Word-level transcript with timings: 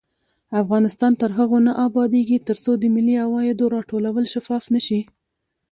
افغانستان 0.61 1.11
تر 1.21 1.29
هغو 1.37 1.57
نه 1.67 1.71
ابادیږي، 1.87 2.37
ترڅو 2.47 2.71
د 2.77 2.83
ملي 2.95 3.15
عوایدو 3.25 3.65
راټولول 3.75 4.25
شفاف 4.33 4.63
نشي. 4.73 5.01